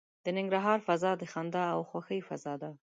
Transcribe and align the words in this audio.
د 0.23 0.25
ننګرهار 0.37 0.79
فضا 0.87 1.11
د 1.17 1.23
خندا 1.31 1.63
او 1.75 1.81
خوښۍ 1.89 2.19
فضا 2.29 2.53
ده. 2.61 2.69